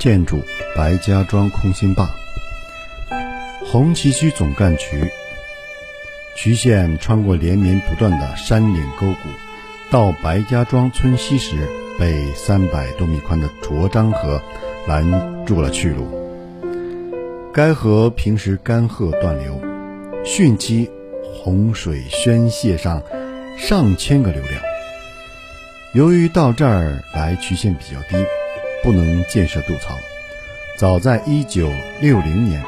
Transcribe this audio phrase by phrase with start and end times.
[0.00, 0.42] 建筑
[0.74, 2.10] 白家庄空心坝。
[3.64, 5.08] 红旗区总干渠
[6.34, 9.28] 渠线穿过连绵不断的山岭沟谷，
[9.90, 11.68] 到白家庄村西时，
[11.98, 14.42] 被三百多米宽的浊漳河
[14.88, 16.08] 拦住了去路。
[17.52, 19.60] 该河平时干涸断流，
[20.24, 20.90] 汛期
[21.22, 23.02] 洪水宣泄上
[23.58, 24.62] 上千个流量。
[25.92, 28.16] 由于到这儿来渠线比较低，
[28.82, 29.98] 不能建设渡槽。
[30.76, 32.62] 早在一九六零年，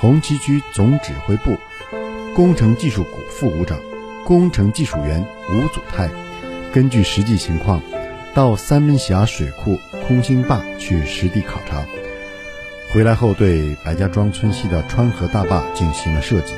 [0.00, 1.56] 红旗区总指挥部
[2.34, 3.80] 工程技术股副股长、
[4.24, 6.08] 工程技术员吴祖泰，
[6.72, 7.82] 根据实际情况，
[8.34, 11.84] 到三门峡水库空心坝去实地考察。
[12.92, 16.54] 回来后，对白家庄村西的川河大坝进行了设计，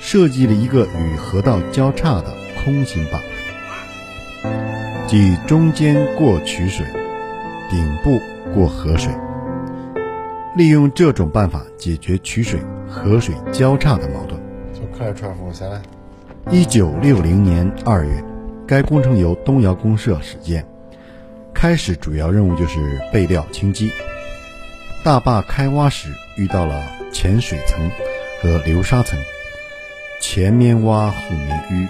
[0.00, 3.20] 设计了一个与河道交叉的空心坝。
[5.06, 6.86] 即中间过渠水，
[7.70, 8.20] 顶部
[8.54, 9.12] 过河水。
[10.56, 14.40] 利用这种办法解决取水、河水交叉的矛盾。
[14.72, 15.80] 就快穿风下来。
[16.50, 18.24] 一九六零年二月，
[18.66, 20.66] 该工程由东窑公社始建，
[21.52, 23.90] 开始主要任务就是备料清基。
[25.04, 26.82] 大坝开挖时遇到了
[27.12, 27.90] 浅水层
[28.42, 29.18] 和流沙层，
[30.20, 31.16] 前面挖后
[31.46, 31.88] 面淤，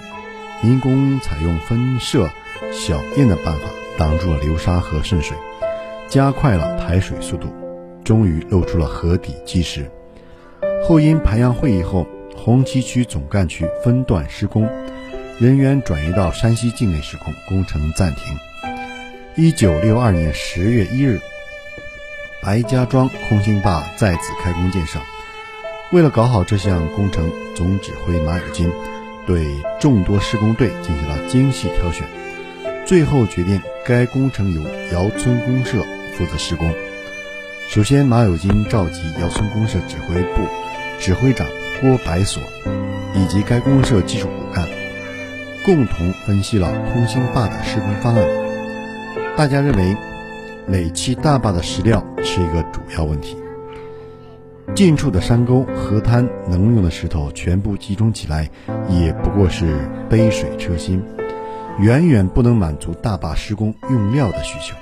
[0.61, 2.29] 民工采用分设。
[2.73, 3.61] 小堰的办法
[3.97, 5.35] 挡住了流沙和渗水，
[6.09, 7.53] 加快了排水速度，
[8.03, 9.89] 终于露出了河底基石。
[10.83, 14.67] 后因排洋会议后，红旗区总干渠分段施工，
[15.39, 18.35] 人员转移到山西境内施工，工程暂停。
[19.35, 21.19] 一九六二年十月一日，
[22.41, 24.99] 白家庄空心坝再次开工建设。
[25.91, 28.71] 为了搞好这项工程，总指挥马有金
[29.27, 29.45] 对
[29.79, 32.07] 众多施工队进行了精细挑选。
[32.85, 35.85] 最后决定，该工程由姚村公社
[36.19, 36.69] 负责施工。
[37.69, 40.41] 首先，马有金召集姚村公社指挥部
[40.99, 41.47] 指挥长
[41.79, 42.43] 郭白所
[43.15, 44.67] 以及该公社技术骨干，
[45.63, 48.27] 共同分析了空心坝的施工方案。
[49.37, 49.95] 大家认为，
[50.67, 53.37] 垒砌大坝的石料是一个主要问题。
[54.75, 58.49] 近处的山沟、河滩能用的石头全部集中起来，
[58.89, 61.01] 也不过是杯水车薪。
[61.79, 64.75] 远远不能满足大坝施工用料的需求。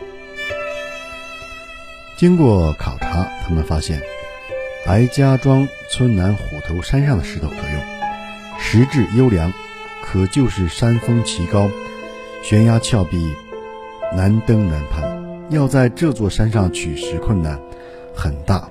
[2.18, 4.02] 经过考察，他们发现
[4.84, 9.54] 白家庄村南虎头山上的石头可用，石质优良，
[10.04, 11.70] 可就是山峰奇高，
[12.42, 13.36] 悬崖峭壁，
[14.16, 15.04] 难登难攀。
[15.52, 17.60] 要在这座山上取石困难
[18.16, 18.68] 很大，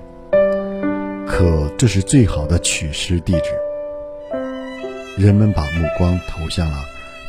[1.25, 3.51] 可这是最好的取石地址。
[5.17, 6.77] 人们把目光投向了。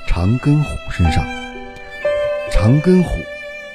[0.09, 1.25] 长根虎身上，
[2.51, 3.11] 长根虎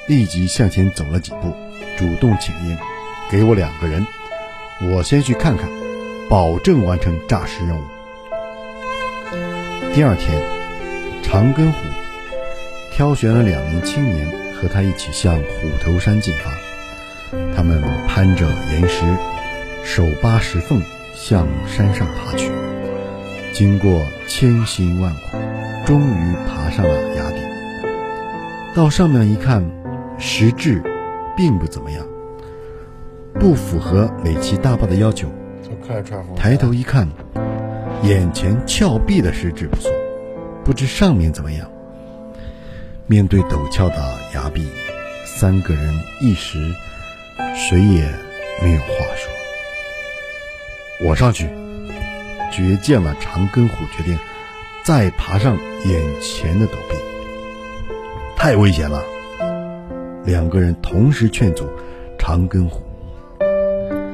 [0.06, 1.54] 立即向前走了几步，
[1.96, 2.76] 主动请缨
[3.30, 4.06] ：“给我两个人，
[4.92, 5.68] 我先去看看，
[6.28, 7.82] 保证完成诈尸任务。”
[9.94, 10.42] 第二天，
[11.22, 11.78] 长根虎
[12.92, 16.50] 挑选了两名青年和他一起向虎头山进发。
[17.56, 19.04] 他们攀着岩石，
[19.84, 20.82] 手扒石缝
[21.14, 22.50] 向山上爬去，
[23.52, 25.38] 经过千辛万苦。
[25.84, 27.42] 终于爬上了崖顶，
[28.74, 29.62] 到上面一看，
[30.18, 30.82] 石质
[31.36, 32.06] 并不怎么样，
[33.34, 35.28] 不符合美琪大坝的要求。
[36.36, 37.08] 抬头一看，
[38.02, 39.90] 眼前峭壁的石质不错，
[40.64, 41.70] 不知上面怎么样。
[43.06, 43.96] 面对陡峭的
[44.34, 44.66] 崖壁，
[45.24, 46.58] 三个人一时
[47.54, 48.02] 谁也
[48.62, 49.30] 没有话说。
[51.08, 51.48] 我上去，
[52.52, 54.18] 掘见了长根虎，决定。
[54.84, 55.56] 再爬上
[55.86, 56.96] 眼前的陡壁，
[58.36, 59.02] 太危险了。
[60.24, 61.68] 两个人同时劝阻
[62.18, 62.82] 长根虎，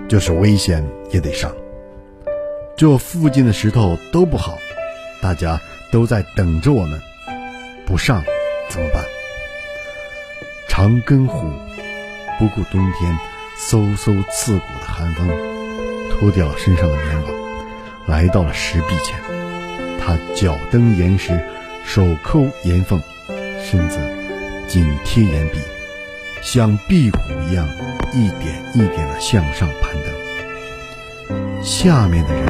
[0.09, 1.55] 就是危险也得上。
[2.77, 4.59] 这附近的石头都不好，
[5.23, 5.61] 大家
[5.93, 7.01] 都在等着我们，
[7.87, 8.25] 不上
[8.69, 9.05] 怎么办？
[10.69, 11.47] 长根虎
[12.39, 13.19] 不顾冬天
[13.69, 15.29] 嗖嗖刺骨的寒风，
[16.11, 17.27] 脱掉了身上的棉袄，
[18.07, 19.19] 来到了石壁前。
[20.01, 21.39] 他脚蹬岩石，
[21.85, 23.01] 手抠岩缝，
[23.63, 23.99] 身子
[24.67, 25.59] 紧贴岩壁，
[26.43, 27.69] 像壁虎一样
[28.13, 31.63] 一点一点地向上攀登。
[31.63, 32.47] 下面的人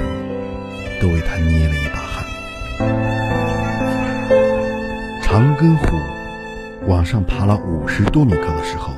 [1.00, 2.24] 都为他捏了一把汗。
[5.22, 5.86] 长根虎
[6.86, 8.92] 往上爬了五十多米高的时候，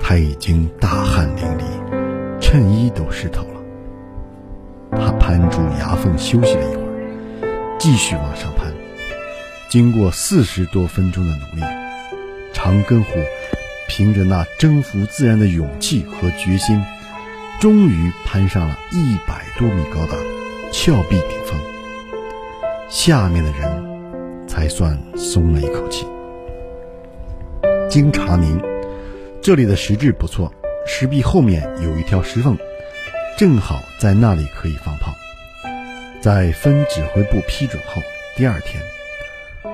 [0.00, 3.60] 他已经大汗淋漓，衬衣都湿透了。
[4.92, 6.86] 他攀住崖缝休息了一会儿。
[7.78, 8.72] 继续往上攀，
[9.70, 11.62] 经过四十多分钟的努力，
[12.52, 13.10] 长根虎
[13.90, 16.80] 凭着那征服自然的勇气和决心，
[17.58, 20.16] 终于攀上了一百多米高的
[20.70, 21.60] 峭壁顶峰。
[22.88, 26.06] 下面的人才算松了一口气。
[27.90, 28.62] 经查明，
[29.42, 30.52] 这里的石质不错，
[30.86, 32.56] 石壁后面有一条石缝，
[33.36, 35.12] 正好在那里可以放炮。
[36.20, 38.00] 在分指挥部批准后，
[38.36, 38.80] 第二天，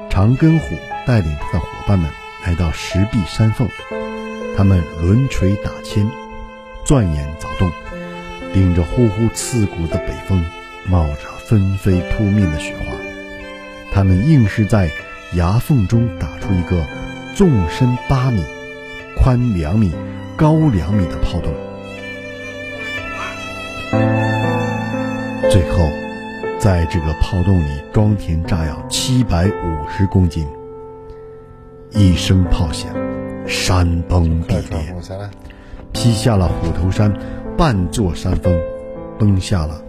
[0.08, 0.74] 长根虎
[1.06, 2.10] 带领他的伙伴们
[2.46, 3.68] 来到石壁山缝，
[4.56, 6.08] 他们轮锤打千，
[6.84, 7.70] 钻眼凿洞，
[8.54, 10.42] 顶着呼呼刺骨的北风，
[10.86, 12.96] 冒着纷飞扑面的雪花，
[13.92, 14.90] 他们硬是在
[15.34, 16.84] 崖缝中打出一个。
[17.34, 18.42] 纵深八米、
[19.14, 19.92] 宽两米、
[20.38, 21.52] 高两米的炮洞，
[25.50, 25.76] 最后
[26.58, 30.48] 在这个炮洞里装填炸药七百五十公斤。
[31.90, 32.90] 一声炮响，
[33.46, 34.94] 山崩地裂，
[35.92, 37.12] 劈下了虎头山
[37.56, 38.58] 半座山峰，
[39.18, 39.82] 崩下了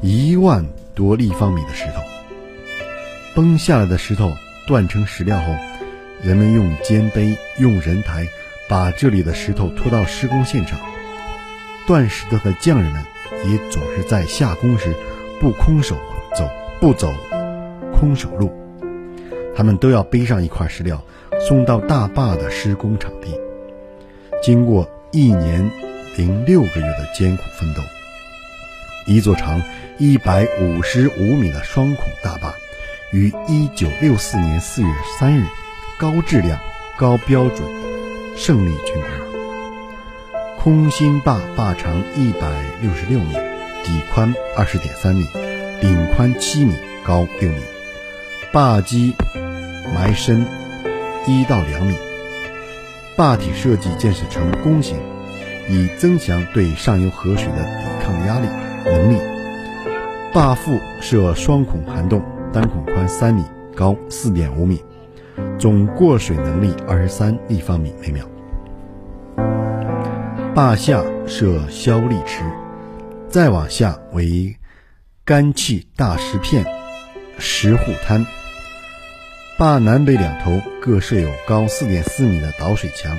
[0.00, 0.64] 一万
[0.94, 2.00] 多立方米的石头。
[3.34, 4.32] 崩下来的石头
[4.66, 5.44] 断成石料后。
[6.20, 8.26] 人们用肩背、用人抬，
[8.68, 10.80] 把这里的石头拖到施工现场。
[11.86, 13.04] 断石头的匠人们
[13.46, 14.92] 也总是在下工时
[15.38, 15.96] 不空手
[16.34, 16.50] 走，
[16.80, 17.14] 不走
[17.92, 18.50] 空手路。
[19.54, 21.00] 他们都要背上一块石料，
[21.40, 23.38] 送到大坝的施工场地。
[24.42, 25.70] 经过一年
[26.16, 27.82] 零六个月的艰苦奋斗，
[29.06, 29.62] 一座长
[29.98, 32.54] 一百五十五米的双孔大坝，
[33.12, 34.88] 于一九六四年四月
[35.18, 35.44] 三日。
[36.00, 36.60] 高质量、
[36.96, 37.68] 高标准，
[38.36, 39.26] 胜利竣工。
[40.56, 42.48] 空心坝坝长一百
[42.80, 43.32] 六十六米，
[43.82, 45.26] 底宽二十点三米，
[45.80, 47.60] 顶宽七米，高六米。
[48.52, 49.12] 坝基
[49.92, 50.46] 埋深
[51.28, 51.94] 一到两米。
[53.16, 54.96] 坝体设计建设成弓形，
[55.68, 58.46] 以增强对上游河水的抵抗压力
[58.84, 59.20] 能力。
[60.32, 62.22] 坝腹设双孔涵洞，
[62.52, 63.44] 单孔宽三米，
[63.76, 64.82] 高四点五米。
[65.58, 68.24] 总过水能力二十三立方米每秒。
[70.54, 72.42] 坝下设消力池，
[73.28, 74.56] 再往下为
[75.24, 76.64] 干砌大石片、
[77.38, 78.24] 石护滩。
[79.58, 83.18] 坝南北两头各设有高四点四米的导水墙，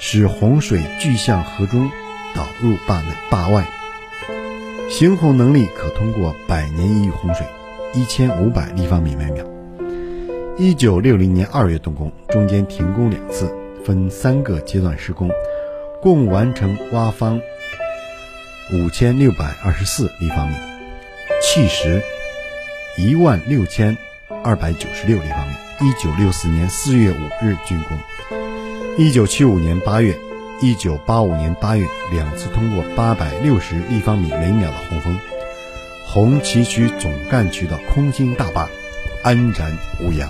[0.00, 1.88] 使洪水聚向河中
[2.34, 3.64] 导入坝内坝外。
[4.88, 7.46] 行洪能力可通过百年一遇洪水，
[7.94, 9.46] 一千五百立方米每秒。
[10.58, 13.48] 一九六零年二月动工，中间停工两次，
[13.84, 15.30] 分三个阶段施工，
[16.02, 17.40] 共完成挖方
[18.72, 20.56] 五千六百二十四立方米，
[21.40, 22.02] 砌石
[22.98, 23.96] 一万六千
[24.42, 25.54] 二百九十六立方米。
[25.82, 27.98] 一九六四年四月五日竣工。
[28.98, 30.14] 一九七五年八月、
[30.60, 35.18] 一九八五年八月两次通过八百六十立方米每秒的洪峰，
[36.04, 38.68] 红旗渠总干渠的空心大坝
[39.22, 40.28] 安然无恙。